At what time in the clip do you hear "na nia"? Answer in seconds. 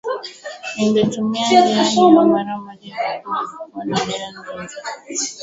3.85-4.29